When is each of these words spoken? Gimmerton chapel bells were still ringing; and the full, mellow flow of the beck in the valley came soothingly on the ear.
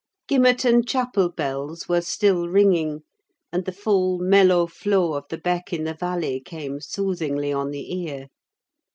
Gimmerton 0.27 0.83
chapel 0.87 1.29
bells 1.29 1.87
were 1.87 2.01
still 2.01 2.47
ringing; 2.47 3.03
and 3.53 3.65
the 3.65 3.71
full, 3.71 4.17
mellow 4.17 4.65
flow 4.65 5.13
of 5.13 5.25
the 5.29 5.37
beck 5.37 5.71
in 5.71 5.83
the 5.83 5.93
valley 5.93 6.39
came 6.39 6.81
soothingly 6.81 7.53
on 7.53 7.69
the 7.69 7.95
ear. 8.01 8.29